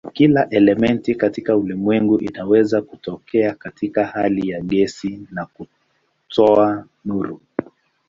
Kila 0.13 0.49
elementi 0.49 1.15
katika 1.15 1.57
ulimwengu 1.57 2.17
inaweza 2.19 2.81
kutokea 2.81 3.53
katika 3.55 4.05
hali 4.05 4.49
ya 4.49 4.61
gesi 4.61 5.27
na 5.31 5.45
kutoa 6.25 6.87
nuru. 7.05 7.41